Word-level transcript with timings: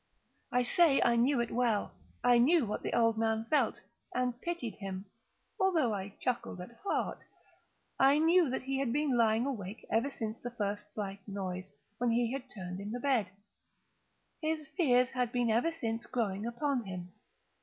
I 0.51 0.63
say 0.63 0.99
I 1.03 1.15
knew 1.15 1.39
it 1.41 1.51
well. 1.51 1.91
I 2.23 2.39
knew 2.39 2.65
what 2.65 2.81
the 2.81 2.91
old 2.93 3.19
man 3.19 3.45
felt, 3.51 3.81
and 4.15 4.41
pitied 4.41 4.77
him, 4.77 5.05
although 5.59 5.93
I 5.93 6.15
chuckled 6.19 6.59
at 6.59 6.75
heart. 6.83 7.19
I 7.99 8.17
knew 8.17 8.49
that 8.49 8.63
he 8.63 8.79
had 8.79 8.91
been 8.91 9.15
lying 9.15 9.45
awake 9.45 9.85
ever 9.91 10.09
since 10.09 10.39
the 10.39 10.49
first 10.49 10.91
slight 10.95 11.19
noise, 11.27 11.69
when 11.99 12.09
he 12.09 12.31
had 12.33 12.49
turned 12.49 12.79
in 12.79 12.89
the 12.89 12.99
bed. 12.99 13.27
His 14.41 14.67
fears 14.75 15.11
had 15.11 15.31
been 15.31 15.51
ever 15.51 15.71
since 15.71 16.07
growing 16.07 16.47
upon 16.47 16.85
him. 16.85 17.11